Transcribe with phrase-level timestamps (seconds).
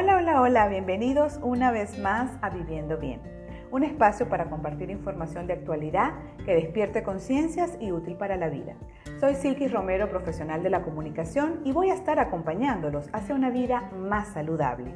[0.00, 3.20] Hola, hola, hola, bienvenidos una vez más a Viviendo Bien,
[3.72, 6.12] un espacio para compartir información de actualidad
[6.44, 8.76] que despierte conciencias y útil para la vida.
[9.18, 13.90] Soy Silky Romero, profesional de la comunicación, y voy a estar acompañándolos hacia una vida
[13.96, 14.94] más saludable.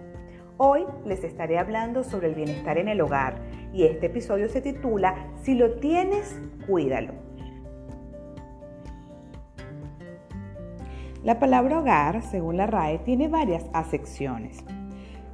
[0.56, 3.40] Hoy les estaré hablando sobre el bienestar en el hogar
[3.72, 7.14] y este episodio se titula Si lo tienes, cuídalo.
[11.24, 14.64] La palabra hogar, según la RAE, tiene varias acepciones.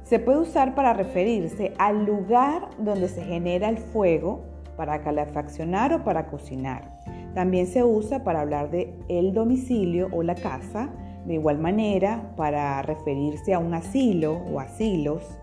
[0.09, 4.41] Se puede usar para referirse al lugar donde se genera el fuego
[4.75, 6.99] para calefaccionar o para cocinar.
[7.35, 10.89] También se usa para hablar de el domicilio o la casa,
[11.27, 15.37] de igual manera para referirse a un asilo o asilos,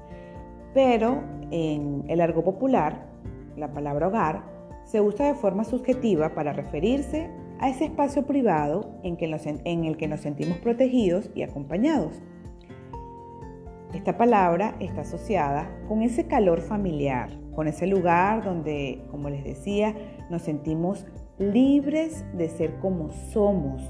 [0.74, 3.06] pero en el argot popular,
[3.56, 4.42] la palabra hogar
[4.82, 9.16] se usa de forma subjetiva para referirse a ese espacio privado en,
[9.64, 12.20] en el que nos sentimos protegidos y acompañados.
[13.96, 19.94] Esta palabra está asociada con ese calor familiar, con ese lugar donde, como les decía,
[20.28, 21.06] nos sentimos
[21.38, 23.82] libres de ser como somos,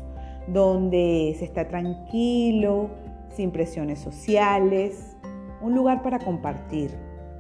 [0.47, 2.91] donde se está tranquilo,
[3.31, 5.17] sin presiones sociales,
[5.61, 6.93] un lugar para compartir.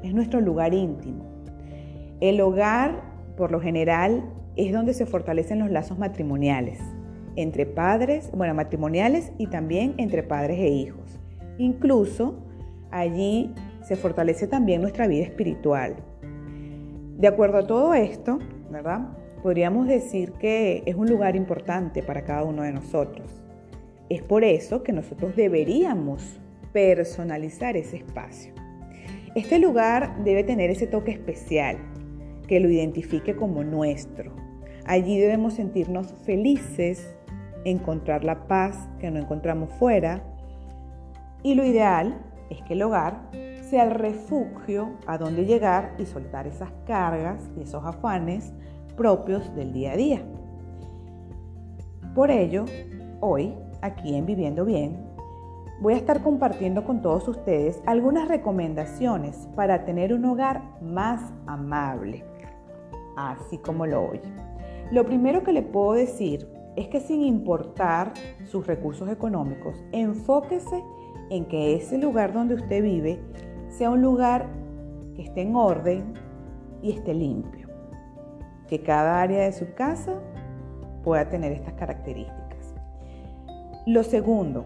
[0.02, 1.24] Es nuestro lugar íntimo.
[2.18, 3.00] El hogar,
[3.36, 4.24] por lo general,
[4.56, 6.80] es donde se fortalecen los lazos matrimoniales,
[7.36, 11.20] entre padres, bueno, matrimoniales y también entre padres e hijos.
[11.58, 12.42] Incluso
[12.90, 15.96] allí se fortalece también nuestra vida espiritual.
[17.18, 18.38] De acuerdo a todo esto,
[18.70, 19.08] ¿verdad?
[19.42, 23.42] Podríamos decir que es un lugar importante para cada uno de nosotros.
[24.08, 26.40] Es por eso que nosotros deberíamos
[26.72, 28.52] personalizar ese espacio.
[29.34, 31.78] Este lugar debe tener ese toque especial
[32.48, 34.32] que lo identifique como nuestro.
[34.84, 37.14] Allí debemos sentirnos felices,
[37.64, 40.22] encontrar la paz que no encontramos fuera
[41.42, 43.30] y lo ideal es que el hogar
[43.62, 48.52] sea el refugio a donde llegar y soltar esas cargas y esos afanes
[48.96, 50.22] propios del día a día.
[52.14, 52.64] Por ello,
[53.20, 55.04] hoy, aquí en Viviendo Bien,
[55.80, 62.24] voy a estar compartiendo con todos ustedes algunas recomendaciones para tener un hogar más amable,
[63.16, 64.32] así como lo oye.
[64.90, 68.12] Lo primero que le puedo decir es que sin importar
[68.44, 70.82] sus recursos económicos, enfóquese
[71.30, 73.20] en que ese lugar donde usted vive
[73.68, 74.46] sea un lugar
[75.14, 76.14] que esté en orden
[76.82, 77.68] y esté limpio.
[78.68, 80.20] Que cada área de su casa
[81.04, 82.74] pueda tener estas características.
[83.86, 84.64] Lo segundo,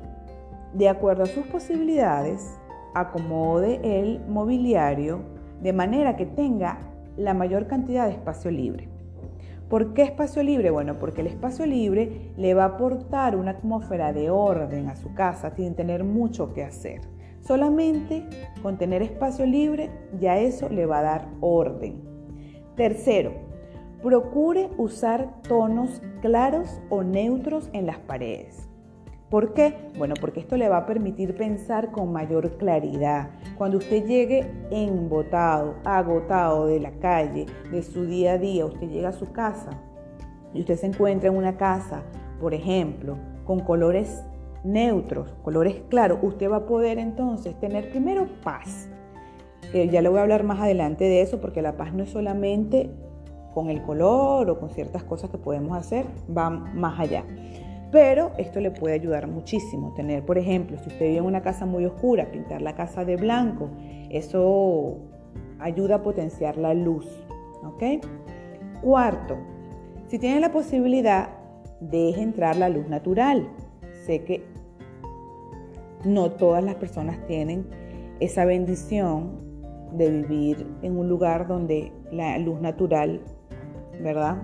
[0.72, 2.58] de acuerdo a sus posibilidades,
[2.94, 5.20] acomode el mobiliario
[5.60, 6.78] de manera que tenga
[7.16, 8.88] la mayor cantidad de espacio libre.
[9.70, 10.70] ¿Por qué espacio libre?
[10.70, 15.14] Bueno, porque el espacio libre le va a aportar una atmósfera de orden a su
[15.14, 17.02] casa sin tener mucho que hacer.
[17.40, 18.26] Solamente
[18.62, 22.02] con tener espacio libre ya eso le va a dar orden.
[22.74, 23.32] Tercero,
[24.02, 28.69] procure usar tonos claros o neutros en las paredes.
[29.30, 29.74] ¿Por qué?
[29.96, 33.30] Bueno, porque esto le va a permitir pensar con mayor claridad.
[33.56, 39.10] Cuando usted llegue embotado, agotado de la calle, de su día a día, usted llega
[39.10, 39.70] a su casa
[40.52, 42.02] y usted se encuentra en una casa,
[42.40, 44.24] por ejemplo, con colores
[44.64, 48.88] neutros, colores claros, usted va a poder entonces tener primero paz.
[49.72, 52.90] ya le voy a hablar más adelante de eso porque la paz no es solamente
[53.54, 57.24] con el color o con ciertas cosas que podemos hacer, va más allá.
[57.90, 59.92] Pero esto le puede ayudar muchísimo.
[59.94, 63.16] Tener, por ejemplo, si usted vive en una casa muy oscura, pintar la casa de
[63.16, 63.70] blanco,
[64.10, 64.98] eso
[65.58, 67.06] ayuda a potenciar la luz.
[67.64, 68.04] ¿Ok?
[68.82, 69.36] Cuarto,
[70.06, 71.30] si tiene la posibilidad,
[71.80, 73.48] deje entrar la luz natural.
[74.06, 74.44] Sé que
[76.04, 77.66] no todas las personas tienen
[78.20, 79.40] esa bendición
[79.92, 83.20] de vivir en un lugar donde la luz natural,
[84.00, 84.36] ¿verdad?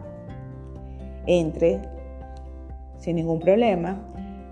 [1.26, 1.80] Entre
[3.06, 4.02] sin ningún problema.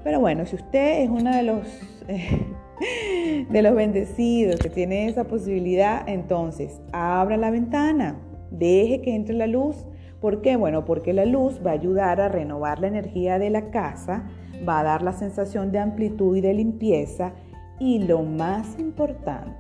[0.05, 1.67] Pero bueno, si usted es uno de los,
[3.51, 8.17] de los bendecidos que tiene esa posibilidad, entonces abra la ventana,
[8.53, 9.85] deje que entre la luz.
[10.21, 10.55] ¿Por qué?
[10.55, 14.31] Bueno, porque la luz va a ayudar a renovar la energía de la casa,
[14.67, 17.33] va a dar la sensación de amplitud y de limpieza
[17.81, 19.53] y lo más importante,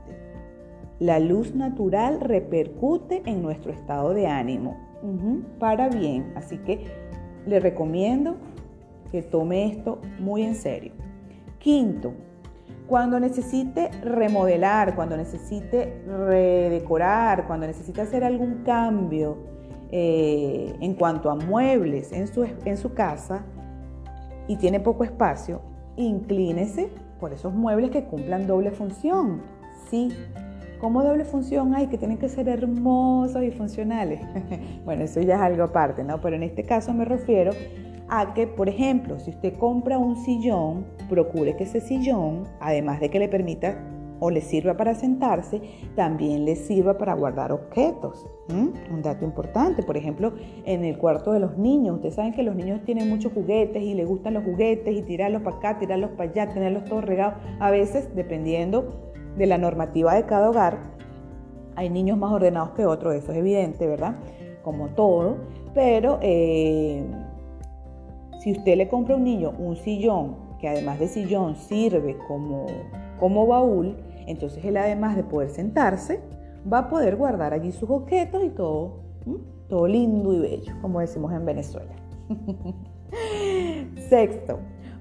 [1.00, 4.78] la luz natural repercute en nuestro estado de ánimo
[5.58, 6.32] para bien.
[6.36, 6.86] Así que
[7.44, 8.36] le recomiendo
[9.14, 10.90] que tome esto muy en serio.
[11.60, 12.14] Quinto,
[12.88, 19.36] cuando necesite remodelar, cuando necesite redecorar, cuando necesite hacer algún cambio
[19.92, 23.44] eh, en cuanto a muebles en su, en su casa
[24.48, 25.60] y tiene poco espacio,
[25.94, 26.88] inclínese
[27.20, 29.42] por esos muebles que cumplan doble función.
[29.88, 30.08] Sí.
[30.80, 31.72] ¿Cómo doble función?
[31.72, 34.22] Ay, que tienen que ser hermosos y funcionales.
[34.84, 36.20] bueno, eso ya es algo aparte, ¿no?
[36.20, 37.52] Pero en este caso me refiero
[38.08, 43.10] a que, por ejemplo, si usted compra un sillón, procure que ese sillón, además de
[43.10, 43.78] que le permita
[44.20, 45.60] o le sirva para sentarse,
[45.96, 48.26] también le sirva para guardar objetos.
[48.48, 50.34] Un dato importante, por ejemplo,
[50.64, 51.96] en el cuarto de los niños.
[51.96, 55.42] Ustedes saben que los niños tienen muchos juguetes y les gustan los juguetes y tirarlos
[55.42, 57.34] para acá, tirarlos para allá, tenerlos todos regados.
[57.58, 60.78] A veces, dependiendo de la normativa de cada hogar,
[61.76, 64.16] hay niños más ordenados que otros, eso es evidente, ¿verdad?
[64.62, 65.36] Como todo,
[65.74, 67.04] pero eh,
[68.44, 72.66] si usted le compra a un niño un sillón, que además de sillón sirve como,
[73.18, 73.96] como baúl,
[74.26, 76.20] entonces él además de poder sentarse,
[76.70, 79.00] va a poder guardar allí sus objetos y todo,
[79.70, 81.94] todo lindo y bello, como decimos en Venezuela.
[84.10, 84.58] Sexto,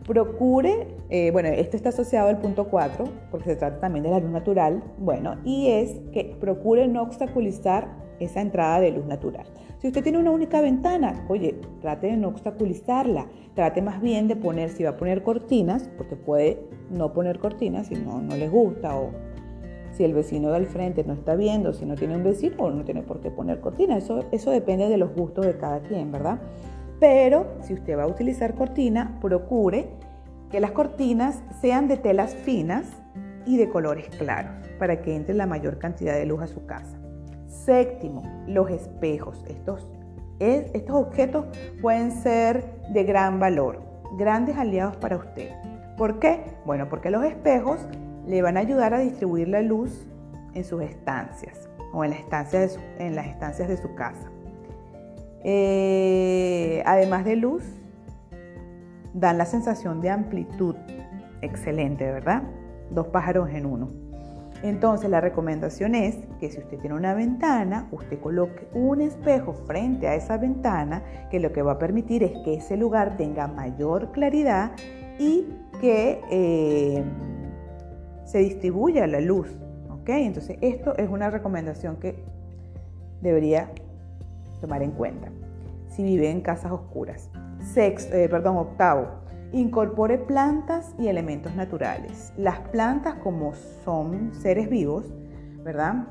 [0.08, 4.20] Procure, eh, bueno, esto está asociado al punto 4, porque se trata también de la
[4.20, 9.46] luz natural, bueno, y es que procure no obstaculizar esa entrada de luz natural.
[9.80, 14.36] Si usted tiene una única ventana, oye, trate de no obstaculizarla, trate más bien de
[14.36, 18.50] poner, si va a poner cortinas, porque puede no poner cortinas si no, no les
[18.50, 19.12] gusta o
[19.92, 23.04] si el vecino del frente no está viendo, si no tiene un vecino, no tiene
[23.04, 24.04] por qué poner cortinas.
[24.04, 26.40] Eso, eso depende de los gustos de cada quien, ¿verdad?
[27.00, 29.90] Pero si usted va a utilizar cortina, procure
[30.50, 32.86] que las cortinas sean de telas finas
[33.46, 37.03] y de colores claros para que entre la mayor cantidad de luz a su casa.
[37.66, 39.44] Séptimo, los espejos.
[39.48, 39.90] Estos,
[40.40, 41.46] estos objetos
[41.82, 43.82] pueden ser de gran valor,
[44.18, 45.50] grandes aliados para usted.
[45.98, 46.44] ¿Por qué?
[46.66, 47.80] Bueno, porque los espejos
[48.28, 50.06] le van a ayudar a distribuir la luz
[50.54, 52.14] en sus estancias o en,
[53.00, 54.30] en las estancias de su casa.
[55.46, 57.64] Eh, además de luz,
[59.14, 60.76] dan la sensación de amplitud.
[61.42, 62.44] Excelente, ¿verdad?
[62.90, 64.03] Dos pájaros en uno.
[64.64, 70.08] Entonces la recomendación es que si usted tiene una ventana, usted coloque un espejo frente
[70.08, 74.14] a esa ventana, que lo que va a permitir es que ese lugar tenga mayor
[74.14, 74.72] claridad
[75.20, 75.50] y
[75.82, 77.04] que eh,
[78.24, 79.50] se distribuya la luz.
[79.90, 80.10] ¿ok?
[80.10, 82.24] Entonces esto es una recomendación que
[83.22, 83.70] debería
[84.62, 85.30] tomar en cuenta
[85.88, 87.30] si vive en casas oscuras.
[87.74, 89.23] Sexto, eh, perdón, octavo,
[89.54, 92.34] incorpore plantas y elementos naturales.
[92.38, 93.54] Las plantas como
[93.86, 95.06] son seres vivos,
[95.64, 96.08] ¿verdad?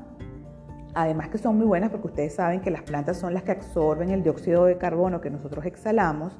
[0.95, 4.09] Además que son muy buenas porque ustedes saben que las plantas son las que absorben
[4.09, 6.33] el dióxido de carbono que nosotros exhalamos.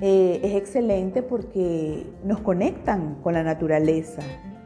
[0.00, 4.22] Eh, es excelente porque nos conectan con la naturaleza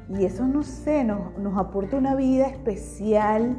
[0.09, 3.57] y eso, no sé, nos, nos aporta una vida especial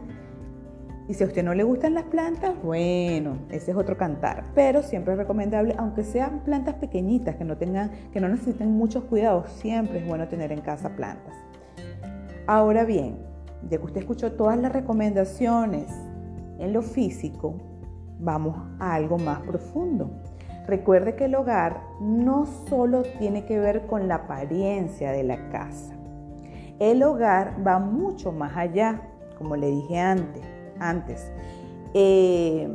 [1.08, 4.44] y si a usted no le gustan las plantas, bueno, ese es otro cantar.
[4.56, 9.04] Pero siempre es recomendable, aunque sean plantas pequeñitas, que no, tengan, que no necesiten muchos
[9.04, 11.36] cuidados, siempre es bueno tener en casa plantas.
[12.48, 13.18] Ahora bien,
[13.70, 15.92] ya que usted escuchó todas las recomendaciones
[16.58, 17.56] en lo físico,
[18.20, 20.10] vamos a algo más profundo.
[20.66, 25.94] Recuerde que el hogar no solo tiene que ver con la apariencia de la casa.
[26.80, 29.02] El hogar va mucho más allá,
[29.38, 31.32] como le dije antes antes.
[31.94, 32.70] Eh,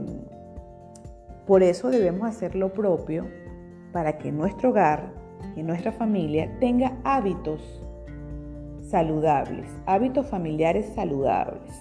[1.46, 3.26] por eso debemos hacer lo propio
[3.92, 5.12] para que nuestro hogar
[5.56, 7.82] y nuestra familia tenga hábitos
[8.82, 11.72] saludables, hábitos familiares saludables.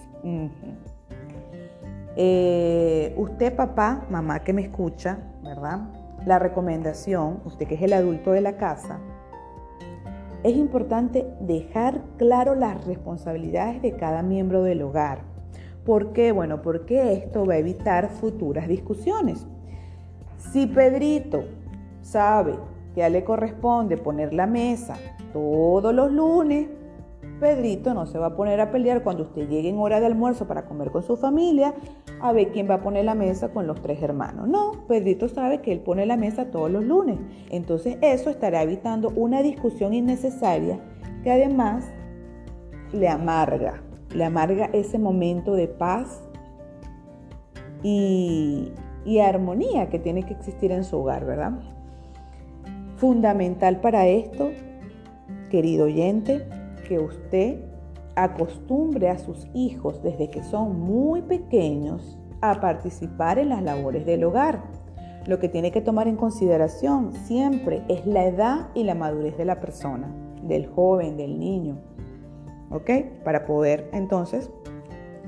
[2.16, 5.80] Eh, usted, papá, mamá que me escucha, ¿verdad?
[6.26, 8.98] La recomendación, usted que es el adulto de la casa,
[10.42, 15.29] es importante dejar claro las responsabilidades de cada miembro del hogar.
[15.90, 16.30] ¿Por qué?
[16.30, 19.44] Bueno, porque esto va a evitar futuras discusiones.
[20.38, 21.42] Si Pedrito
[22.00, 22.54] sabe
[22.94, 24.94] que a le corresponde poner la mesa
[25.32, 26.68] todos los lunes,
[27.40, 30.46] Pedrito no se va a poner a pelear cuando usted llegue en hora de almuerzo
[30.46, 31.74] para comer con su familia
[32.20, 34.46] a ver quién va a poner la mesa con los tres hermanos.
[34.46, 37.18] No, Pedrito sabe que él pone la mesa todos los lunes.
[37.50, 40.78] Entonces eso estará evitando una discusión innecesaria
[41.24, 41.84] que además
[42.92, 46.22] le amarga le amarga ese momento de paz
[47.82, 48.72] y,
[49.22, 51.52] armonía que tiene que existir en su hogar, ¿verdad?
[52.96, 54.50] Fundamental para esto,
[55.50, 56.46] querido oyente,
[56.88, 57.60] que usted
[58.14, 64.24] acostumbre a sus hijos desde que son muy pequeños a participar en las labores del
[64.24, 64.62] hogar.
[65.26, 69.44] Lo que tiene que tomar en consideración siempre es la edad y la madurez de
[69.44, 70.08] la persona,
[70.42, 71.78] del joven, del niño.
[72.70, 72.90] ¿Ok?
[73.24, 74.50] Para poder entonces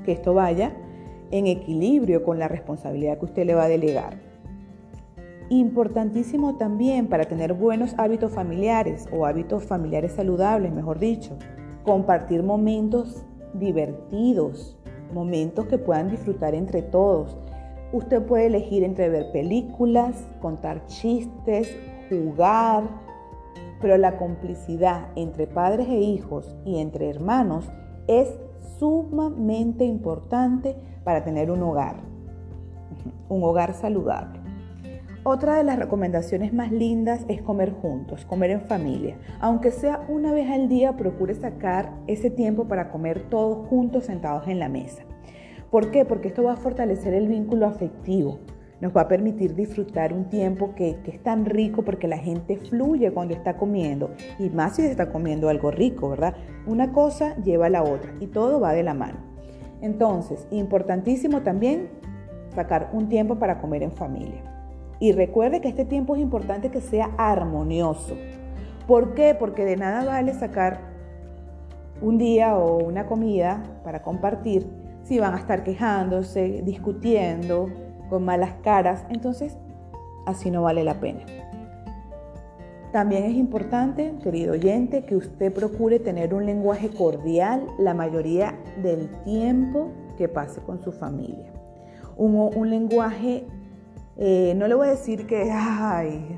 [0.04, 0.72] que esto vaya
[1.30, 4.20] en equilibrio con la responsabilidad que usted le va a delegar.
[5.48, 11.36] Importantísimo también para tener buenos hábitos familiares o hábitos familiares saludables, mejor dicho,
[11.84, 14.78] compartir momentos divertidos,
[15.12, 17.36] momentos que puedan disfrutar entre todos.
[17.92, 21.76] Usted puede elegir entre ver películas, contar chistes,
[22.08, 22.84] jugar,
[23.82, 27.70] pero la complicidad entre padres e hijos y entre hermanos
[28.06, 28.28] es
[28.78, 31.96] sumamente importante para tener un hogar,
[33.28, 34.40] un hogar saludable.
[35.24, 39.18] Otra de las recomendaciones más lindas es comer juntos, comer en familia.
[39.40, 44.48] Aunque sea una vez al día, procure sacar ese tiempo para comer todos juntos sentados
[44.48, 45.02] en la mesa.
[45.70, 46.04] ¿Por qué?
[46.04, 48.40] Porque esto va a fortalecer el vínculo afectivo.
[48.82, 53.12] Nos va a permitir disfrutar un tiempo que, es tan rico porque la gente fluye
[53.12, 54.10] cuando está comiendo.
[54.40, 56.34] Y más si está comiendo algo rico, ¿verdad?
[56.66, 59.18] Una cosa lleva a la otra y todo va de la mano.
[59.82, 61.90] Entonces, importantísimo también
[62.56, 64.42] sacar un tiempo para comer en familia.
[64.98, 68.16] Y recuerde que este tiempo es importante que sea armonioso.
[68.88, 69.36] ¿Por qué?
[69.38, 70.80] Porque de nada vale sacar
[72.00, 74.66] un día o una comida para compartir
[75.04, 77.68] si van a estar quejándose, discutiendo,
[78.12, 79.06] con malas caras.
[79.08, 79.56] Entonces,
[80.26, 81.20] así no vale la pena.
[82.92, 89.08] También es importante, querido oyente, que usted procure tener un lenguaje cordial la mayoría del
[89.24, 91.54] tiempo que pase con su familia.
[92.18, 93.46] Un, lenguaje
[94.18, 96.36] eh, no le voy a decir que, ay,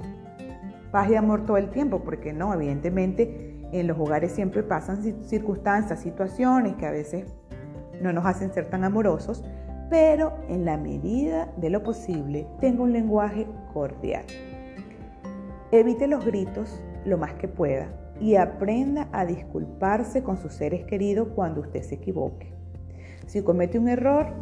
[0.93, 5.99] paz y amor todo el tiempo, porque no, evidentemente en los hogares siempre pasan circunstancias,
[5.99, 7.35] situaciones que a veces
[8.01, 9.43] no nos hacen ser tan amorosos,
[9.95, 14.25] pero en la medida de lo posible tenga un lenguaje cordial.
[15.71, 17.87] Evite los gritos lo más que pueda
[18.21, 22.53] y aprenda a disculparse con sus seres queridos cuando usted se equivoque.
[23.29, 24.33] Si comete un error,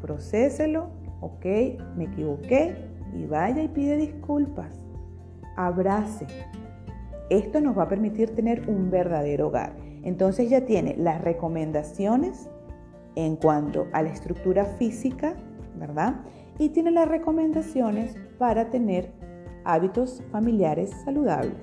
[0.00, 0.88] procéselo
[1.20, 1.44] ok,
[1.94, 2.74] me equivoqué
[3.14, 4.72] y vaya y pide disculpas.
[5.56, 6.26] Abrace.
[7.28, 9.76] Esto nos va a permitir tener un verdadero hogar.
[10.02, 12.48] Entonces ya tiene las recomendaciones
[13.18, 15.34] en cuanto a la estructura física,
[15.76, 16.20] ¿verdad?
[16.60, 19.10] Y tiene las recomendaciones para tener
[19.64, 21.56] hábitos familiares saludables.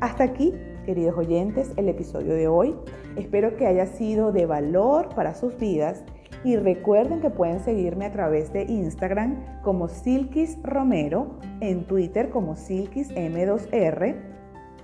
[0.00, 0.52] Hasta aquí,
[0.84, 2.76] queridos oyentes, el episodio de hoy.
[3.16, 6.04] Espero que haya sido de valor para sus vidas
[6.44, 12.54] y recuerden que pueden seguirme a través de Instagram como Silkis Romero, en Twitter como
[12.54, 14.14] Silkis M2R.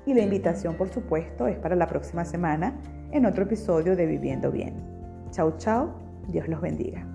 [0.06, 2.80] Y la invitación, por supuesto, es para la próxima semana
[3.11, 4.96] en otro episodio de Viviendo Bien.
[5.30, 5.92] Chau, chau.
[6.28, 7.06] Dios los bendiga.